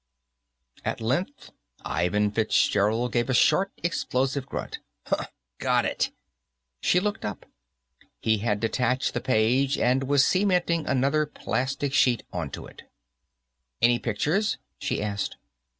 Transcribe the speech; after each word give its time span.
At 0.83 0.99
length, 0.99 1.51
Ivan 1.85 2.31
Fitzgerald 2.31 3.11
gave 3.11 3.29
a 3.29 3.35
short, 3.35 3.69
explosive 3.83 4.47
grunt. 4.47 4.79
"Ha! 5.05 5.27
Got 5.59 5.85
it!" 5.85 6.09
She 6.81 6.99
looked 6.99 7.23
up. 7.23 7.45
He 8.19 8.39
had 8.39 8.59
detached 8.59 9.13
the 9.13 9.21
page 9.21 9.77
and 9.77 10.05
was 10.05 10.25
cementing 10.25 10.87
another 10.87 11.27
plastic 11.27 11.93
sheet 11.93 12.23
onto 12.33 12.65
it. 12.65 12.81
"Any 13.79 13.99
pictures?" 13.99 14.57
she 14.79 15.03
asked. 15.03 15.37